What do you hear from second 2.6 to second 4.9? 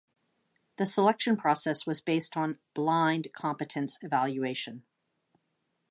"blind" competence evaluation.